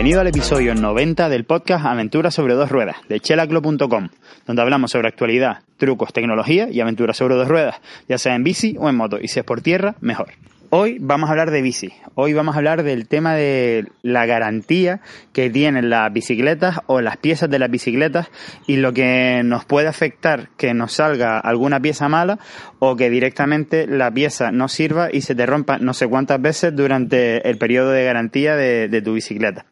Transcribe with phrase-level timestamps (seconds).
[0.00, 4.08] Bienvenido al episodio 90 del podcast Aventuras sobre dos ruedas de chelaclo.com,
[4.46, 7.76] donde hablamos sobre actualidad, trucos, tecnología y aventuras sobre dos ruedas,
[8.08, 10.28] ya sea en bici o en moto, y si es por tierra, mejor.
[10.72, 11.92] Hoy vamos a hablar de bici.
[12.14, 15.00] Hoy vamos a hablar del tema de la garantía
[15.32, 18.28] que tienen las bicicletas o las piezas de las bicicletas
[18.68, 22.38] y lo que nos puede afectar que nos salga alguna pieza mala
[22.78, 26.76] o que directamente la pieza no sirva y se te rompa no sé cuántas veces
[26.76, 29.66] durante el periodo de garantía de, tu bicicleta.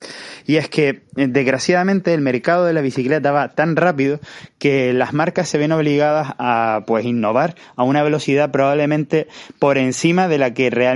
[0.47, 4.19] Y es que desgraciadamente el mercado de la bicicleta va tan rápido
[4.59, 9.29] que las marcas se ven obligadas a pues innovar a una velocidad probablemente
[9.61, 10.88] por encima de la que realmente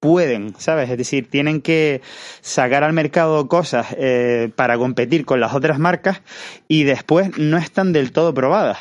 [0.00, 0.90] pueden, ¿sabes?
[0.90, 2.00] Es decir, tienen que
[2.40, 6.22] sacar al mercado cosas eh, para competir con las otras marcas
[6.68, 8.78] y después no están del todo probadas.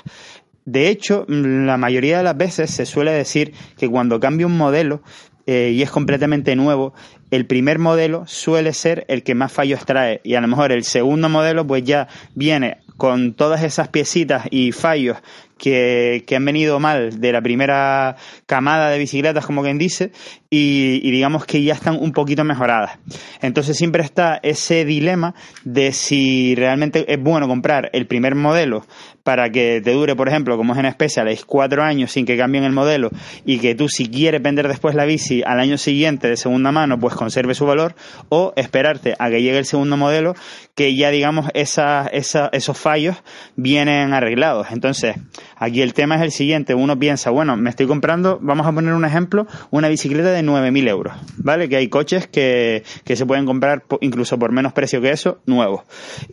[0.66, 5.02] De hecho, la mayoría de las veces se suele decir que cuando cambia un modelo
[5.46, 6.94] eh, y es completamente nuevo,
[7.32, 10.84] el primer modelo suele ser el que más fallos trae y a lo mejor el
[10.84, 15.18] segundo modelo pues ya viene con todas esas piecitas y fallos
[15.58, 20.12] que, han venido mal de la primera camada de bicicletas, como quien dice,
[20.50, 23.00] y, digamos que ya están un poquito mejoradas.
[23.42, 28.86] Entonces siempre está ese dilema de si realmente es bueno comprar el primer modelo
[29.24, 32.64] para que te dure, por ejemplo, como es en Specialized, cuatro años sin que cambien
[32.64, 33.10] el modelo
[33.46, 36.98] y que tú si quieres vender después la bici al año siguiente de segunda mano,
[36.98, 37.96] pues conserve su valor,
[38.30, 40.34] o esperarte a que llegue el segundo modelo
[40.76, 43.18] que ya digamos esos fallos
[43.56, 44.68] vienen arreglados.
[44.72, 45.16] Entonces,
[45.56, 48.94] Aquí el tema es el siguiente, uno piensa, bueno, me estoy comprando, vamos a poner
[48.94, 51.70] un ejemplo, una bicicleta de 9.000 euros, ¿vale?
[51.70, 55.82] Que hay coches que, que se pueden comprar incluso por menos precio que eso, nuevos.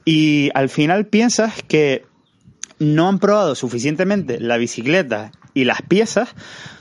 [0.05, 2.05] Y al final piensas que
[2.79, 6.35] no han probado suficientemente la bicicleta y las piezas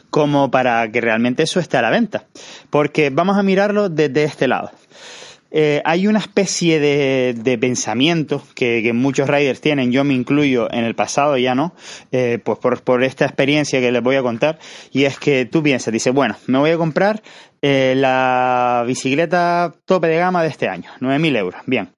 [0.09, 2.27] como para que realmente eso esté a la venta.
[2.69, 4.71] Porque vamos a mirarlo desde este lado.
[5.55, 10.67] Eh, hay una especie de, de pensamiento que, que, muchos riders tienen, yo me incluyo
[10.73, 11.75] en el pasado, ya no,
[12.11, 14.57] eh, pues por, por, esta experiencia que les voy a contar,
[14.91, 17.21] y es que tú piensas, dices, bueno, me voy a comprar
[17.61, 21.89] eh, la bicicleta tope de gama de este año, 9.000 euros, bien,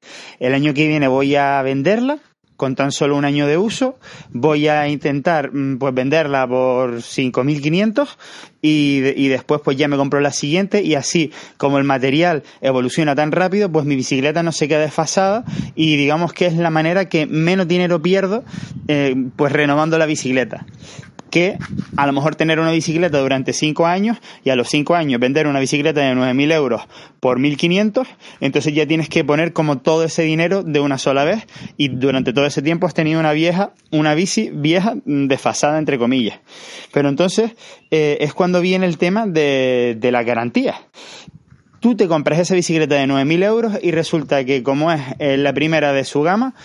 [0.42, 2.20] el año que viene voy a venderla
[2.58, 3.98] con tan solo un año de uso.
[4.32, 8.08] Voy a intentar pues venderla por 5.500
[8.62, 13.16] y, y después pues ya me compro la siguiente y así como el material evoluciona
[13.16, 15.44] tan rápido pues mi bicicleta no se queda desfasada
[15.76, 18.44] y digamos que es la manera que menos dinero pierdo
[18.88, 20.66] eh, pues renovando la bicicleta
[21.30, 21.58] que
[21.98, 25.48] a lo mejor tener una bicicleta durante 5 años y a los 5 años vender
[25.48, 26.82] una bicicleta de 9.000 euros
[27.20, 28.08] por 1.500,
[28.40, 31.48] entonces ya tienes que poner como todo ese dinero de una sola vez
[31.78, 36.40] y durante todo ese tiempo has tenido una vieja, una bici vieja desfasada entre comillas.
[36.92, 37.52] Pero entonces
[37.92, 40.76] eh, es cuando viene el tema de, de la garantía
[41.86, 45.54] tú te compras esa bicicleta de 9.000 euros y resulta que como es eh, la
[45.54, 46.56] primera de su gama,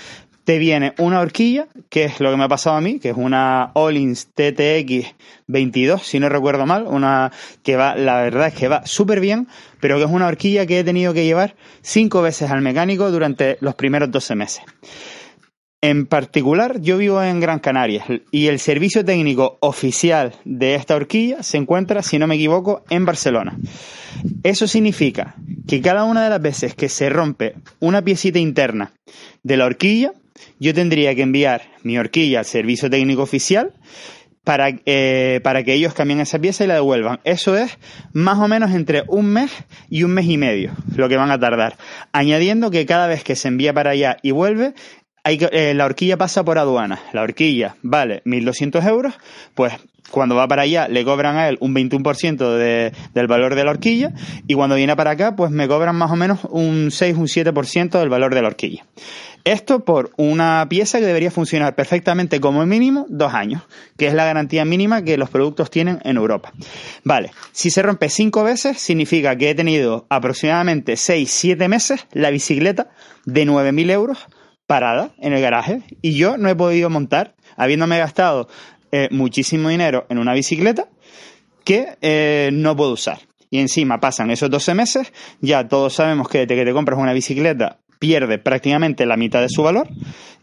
[0.50, 3.16] te viene una horquilla, que es lo que me ha pasado a mí, que es
[3.16, 5.14] una Olins TTX
[5.46, 7.30] 22, si no recuerdo mal, una
[7.62, 9.46] que va, la verdad es que va súper bien,
[9.78, 13.58] pero que es una horquilla que he tenido que llevar cinco veces al mecánico durante
[13.60, 14.64] los primeros 12 meses.
[15.82, 21.44] En particular, yo vivo en Gran Canaria y el servicio técnico oficial de esta horquilla
[21.44, 23.56] se encuentra, si no me equivoco, en Barcelona.
[24.42, 25.36] Eso significa
[25.68, 28.92] que cada una de las veces que se rompe una piecita interna
[29.44, 30.12] de la horquilla,
[30.58, 33.72] yo tendría que enviar mi horquilla al servicio técnico oficial
[34.44, 37.20] para, eh, para que ellos cambien esa pieza y la devuelvan.
[37.24, 37.78] Eso es
[38.12, 39.50] más o menos entre un mes
[39.88, 41.76] y un mes y medio lo que van a tardar.
[42.12, 44.74] Añadiendo que cada vez que se envía para allá y vuelve,
[45.24, 47.00] eh, la horquilla pasa por aduana.
[47.12, 49.14] La horquilla vale 1.200 euros,
[49.54, 49.74] pues
[50.10, 53.70] cuando va para allá le cobran a él un 21% de, del valor de la
[53.70, 54.12] horquilla
[54.46, 57.98] y cuando viene para acá pues me cobran más o menos un 6, un 7%
[57.98, 58.84] del valor de la horquilla.
[59.44, 63.62] Esto por una pieza que debería funcionar perfectamente como mínimo dos años,
[63.96, 66.52] que es la garantía mínima que los productos tienen en Europa.
[67.04, 72.30] Vale, si se rompe cinco veces, significa que he tenido aproximadamente 6, 7 meses la
[72.30, 72.90] bicicleta
[73.24, 74.18] de 9.000 euros
[74.66, 78.48] parada en el garaje y yo no he podido montar, habiéndome gastado
[78.92, 80.88] eh, muchísimo dinero en una bicicleta
[81.64, 83.20] que eh, no puedo usar.
[83.50, 87.12] Y encima pasan esos 12 meses, ya todos sabemos que desde que te compras una
[87.12, 89.86] bicicleta pierde prácticamente la mitad de su valor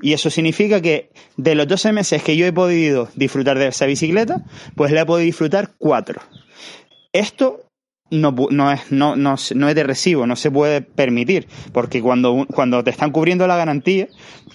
[0.02, 3.86] y eso significa que de los 12 meses que yo he podido disfrutar de esa
[3.86, 4.46] bicicleta,
[4.76, 6.22] pues la he podido disfrutar 4.
[7.12, 7.68] Esto
[8.12, 12.46] no, no, es, no, no, no, es de recibo, no se puede permitir, porque cuando,
[12.54, 14.08] cuando te están cubriendo la garantía,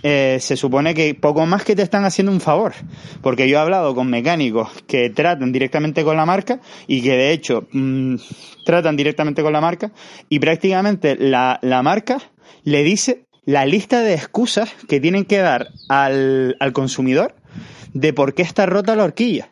[0.03, 2.73] eh, se supone que poco más que te están haciendo un favor,
[3.21, 7.33] porque yo he hablado con mecánicos que tratan directamente con la marca y que de
[7.33, 8.15] hecho mmm,
[8.65, 9.93] tratan directamente con la marca
[10.29, 12.32] y prácticamente la, la marca
[12.65, 17.35] le dice la lista de excusas que tienen que dar al, al consumidor
[17.93, 19.51] de por qué está rota la horquilla.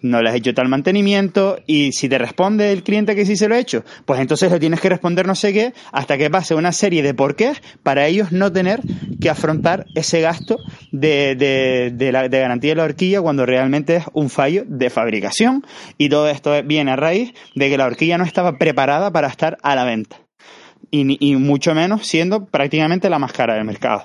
[0.00, 3.48] No le has hecho tal mantenimiento y si te responde el cliente que sí se
[3.48, 6.54] lo ha hecho, pues entonces le tienes que responder no sé qué hasta que pase
[6.54, 8.80] una serie de porqués para ellos no tener
[9.20, 10.58] que afrontar ese gasto
[10.92, 14.88] de, de, de, la, de garantía de la horquilla cuando realmente es un fallo de
[14.88, 15.64] fabricación.
[15.96, 19.58] Y todo esto viene a raíz de que la horquilla no estaba preparada para estar
[19.62, 20.27] a la venta
[20.90, 24.04] y, mucho menos siendo prácticamente la más cara del mercado.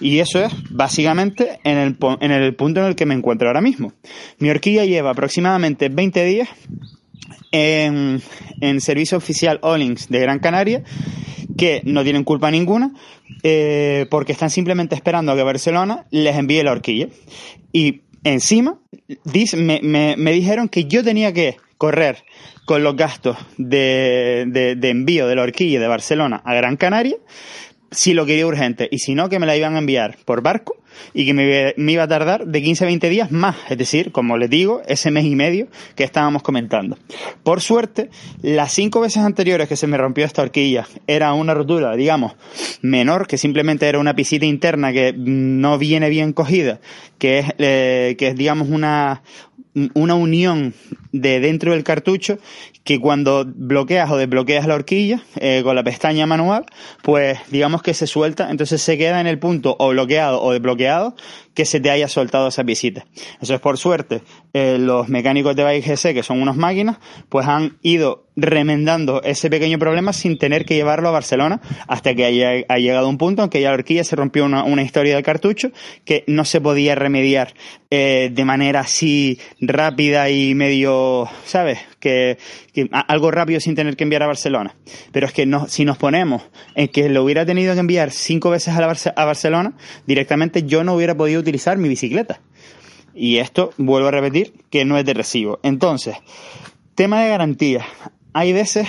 [0.00, 3.60] Y eso es básicamente en el, en el punto en el que me encuentro ahora
[3.60, 3.92] mismo.
[4.38, 6.48] Mi horquilla lleva aproximadamente 20 días
[7.52, 8.22] en,
[8.60, 10.82] en servicio oficial Ollings de Gran Canaria,
[11.56, 12.92] que no tienen culpa ninguna,
[13.42, 17.08] eh, porque están simplemente esperando a que Barcelona les envíe la horquilla.
[17.72, 18.78] Y encima,
[19.56, 22.24] me, me, me dijeron que yo tenía que correr
[22.66, 27.16] con los gastos de, de, envío de la horquilla de Barcelona a Gran Canaria,
[27.90, 30.76] si lo quería urgente, y si no, que me la iban a enviar por barco
[31.14, 34.12] y que me, me, iba a tardar de 15 a 20 días más, es decir,
[34.12, 36.98] como les digo, ese mes y medio que estábamos comentando.
[37.42, 38.10] Por suerte,
[38.42, 42.34] las cinco veces anteriores que se me rompió esta horquilla era una rotura, digamos,
[42.82, 46.80] menor, que simplemente era una pisita interna que no viene bien cogida,
[47.18, 49.22] que es, eh, que es digamos, una,
[49.94, 50.74] una unión
[51.12, 52.38] de dentro del cartucho
[52.90, 56.66] que cuando bloqueas o desbloqueas la horquilla eh, con la pestaña manual,
[57.04, 61.14] pues digamos que se suelta, entonces se queda en el punto o bloqueado o desbloqueado
[61.54, 63.06] que se te haya soltado esa visita.
[63.40, 64.22] Eso es por suerte.
[64.54, 65.84] Eh, los mecánicos de Bike
[66.14, 66.98] que son unas máquinas,
[67.28, 72.24] pues han ido remendando ese pequeño problema sin tener que llevarlo a Barcelona hasta que
[72.24, 75.14] haya, ha llegado un punto en que ya la horquilla se rompió una, una historia
[75.14, 75.70] del cartucho
[76.04, 77.54] que no se podía remediar
[77.90, 81.78] eh, de manera así rápida y medio, ¿sabes?
[82.00, 82.38] Que,
[82.90, 84.74] algo rápido sin tener que enviar a Barcelona.
[85.12, 86.42] Pero es que no, si nos ponemos
[86.74, 89.74] en que lo hubiera tenido que enviar cinco veces a, Barcelona,
[90.06, 92.40] directamente yo no hubiera podido utilizar mi bicicleta.
[93.14, 95.60] Y esto, vuelvo a repetir, que no es de recibo.
[95.62, 96.16] Entonces,
[96.94, 97.84] tema de garantía.
[98.32, 98.88] Hay veces,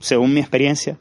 [0.00, 0.98] según mi experiencia,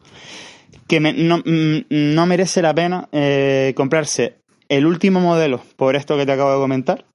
[0.88, 6.25] que no, mm, no, merece la pena eh, comprarse el último modelo, por esto que
[6.25, 7.06] te acabo de comentar,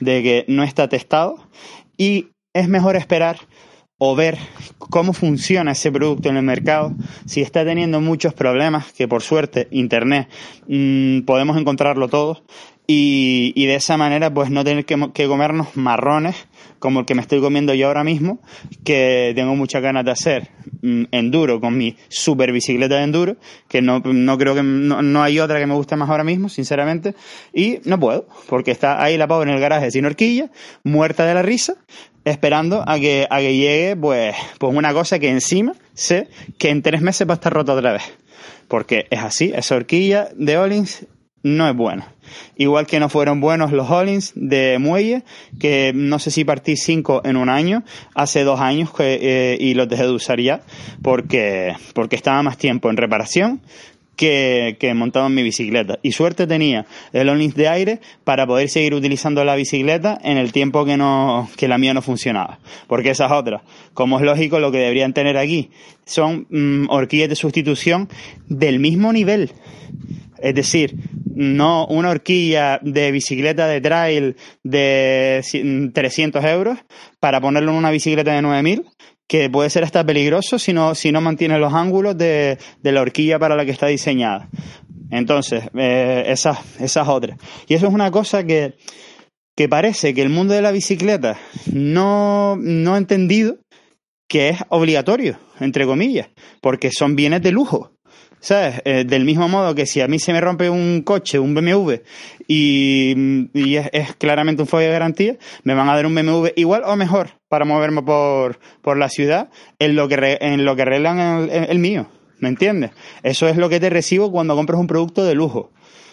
[0.00, 1.36] de que no está testado,
[1.96, 3.36] y es mejor esperar
[3.98, 4.38] o ver
[4.78, 6.94] cómo funciona ese producto en el mercado,
[7.26, 10.28] si está teniendo muchos problemas, que por suerte Internet
[10.66, 12.42] mmm, podemos encontrarlo todo,
[12.86, 16.36] y, de esa manera pues no tener que, comernos marrones
[16.78, 18.40] como el que me estoy comiendo yo ahora mismo,
[18.84, 20.50] que tengo muchas ganas de hacer
[20.82, 23.36] mmm, enduro con mi super bicicleta de enduro,
[23.68, 26.50] que no, no creo que no, no, hay otra que me guste más ahora mismo,
[26.50, 27.14] sinceramente,
[27.54, 30.50] y no puedo, porque está ahí la pavo en el garaje sin horquilla,
[30.82, 31.76] muerta de la risa,
[32.24, 36.28] esperando a que, a que llegue pues, pues una cosa que encima sé
[36.58, 38.02] que en tres meses va a estar rota otra vez.
[38.68, 41.06] Porque es así, esa horquilla de Ollins
[41.44, 42.08] no es buena.
[42.56, 45.22] Igual que no fueron buenos los Hollins de Muelle,
[45.60, 49.74] que no sé si partí cinco en un año, hace dos años que, eh, y
[49.74, 50.62] los dejé de usar ya,
[51.02, 53.60] porque, porque estaba más tiempo en reparación
[54.16, 55.98] que, que montado en mi bicicleta.
[56.02, 60.52] Y suerte tenía el Hollins de aire para poder seguir utilizando la bicicleta en el
[60.52, 62.58] tiempo que, no, que la mía no funcionaba.
[62.86, 65.70] Porque esas otras, como es lógico, lo que deberían tener aquí
[66.04, 68.08] son mmm, horquillas de sustitución
[68.48, 69.52] del mismo nivel.
[70.38, 70.94] Es decir,
[71.34, 75.42] no una horquilla de bicicleta de trail de
[75.92, 76.78] 300 euros
[77.18, 78.84] para ponerlo en una bicicleta de 9000,
[79.26, 83.00] que puede ser hasta peligroso si no, si no mantiene los ángulos de, de la
[83.00, 84.48] horquilla para la que está diseñada.
[85.10, 87.38] Entonces, eh, esas, esas otras.
[87.68, 88.74] Y eso es una cosa que,
[89.56, 91.38] que parece que el mundo de la bicicleta
[91.72, 93.58] no, no ha entendido
[94.28, 96.28] que es obligatorio, entre comillas,
[96.60, 97.92] porque son bienes de lujo.
[98.40, 98.82] ¿Sabes?
[98.84, 101.94] Eh, del mismo modo que si a mí se me rompe un coche, un BMW,
[102.46, 106.82] y, es, es, claramente un folio de garantía, me van a dar un BMW igual
[106.84, 111.48] o mejor para moverme por, por la ciudad en lo que, en lo que arreglan
[111.48, 112.08] el, el, mío.
[112.40, 112.90] ¿Me entiendes?
[113.22, 115.70] Eso es lo que te recibo cuando compras un producto de lujo.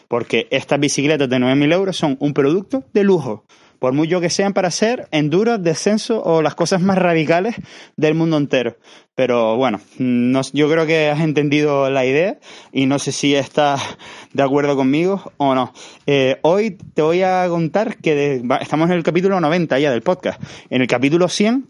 [0.07, 3.45] porque estas bicicletas de 9.000 euros son un producto de lujo
[3.81, 7.55] por mucho que sean para hacer enduro, descenso o las cosas más radicales
[7.97, 8.77] del mundo entero.
[9.15, 9.81] Pero bueno,
[10.53, 12.37] yo creo que has entendido la idea
[12.71, 13.81] y no sé si estás
[14.33, 15.73] de acuerdo conmigo o no.
[16.05, 20.39] Eh, hoy te voy a contar que estamos en el capítulo 90 ya del podcast.
[20.69, 21.65] En el capítulo 100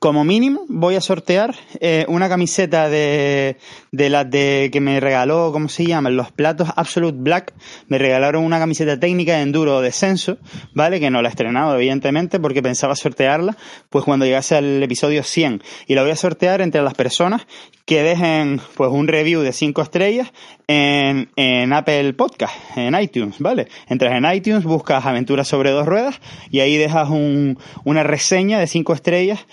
[0.00, 3.58] como mínimo voy a sortear eh, una camiseta de,
[3.92, 6.16] de las de que me regaló, ¿cómo se llaman?
[6.16, 7.52] Los platos Absolute Black.
[7.86, 10.38] Me regalaron una camiseta técnica de enduro descenso,
[10.74, 11.00] ¿vale?
[11.00, 13.58] Que no la he estrenado, evidentemente, porque pensaba sortearla,
[13.90, 15.62] pues cuando llegase al episodio 100.
[15.86, 17.46] Y la voy a sortear entre las personas
[17.84, 20.32] que dejen, pues, un review de 5 estrellas
[20.68, 23.66] en, en Apple Podcast, en iTunes, ¿vale?
[23.88, 28.68] Entras en iTunes, buscas Aventuras sobre dos ruedas y ahí dejas un, una reseña de
[28.68, 29.44] 5 estrellas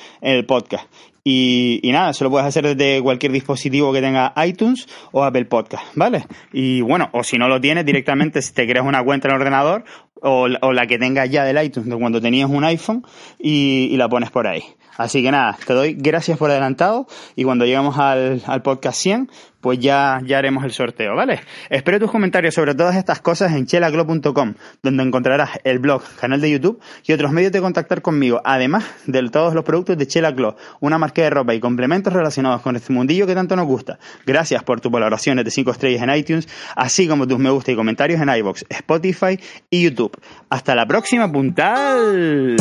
[0.46, 0.86] podcast.
[1.24, 5.46] Y, y, nada, eso lo puedes hacer desde cualquier dispositivo que tenga iTunes o Apple
[5.46, 6.26] Podcast, ¿vale?
[6.54, 9.42] Y bueno, o si no lo tienes directamente, si te creas una cuenta en el
[9.42, 9.84] ordenador
[10.22, 13.06] o, la que tengas ya del iTunes de cuando tenías un iPhone
[13.40, 14.64] y, y la pones por ahí.
[14.98, 19.30] Así que nada, te doy gracias por adelantado y cuando lleguemos al, al podcast 100,
[19.62, 21.42] pues ya, ya haremos el sorteo, ¿vale?
[21.70, 26.52] Espero tus comentarios sobre todas estas cosas en chelaglo.com, donde encontrarás el blog, canal de
[26.52, 30.34] YouTube y otros medios de contactar conmigo, además de todos los productos de Chela
[30.80, 34.00] una marca de ropa y complementos relacionados con este mundillo que tanto nos gusta.
[34.26, 37.76] Gracias por tus valoraciones de 5 estrellas en iTunes, así como tus me gusta y
[37.76, 39.40] comentarios en iBox, Spotify
[39.70, 40.18] y YouTube.
[40.50, 42.58] Hasta la próxima, puntal.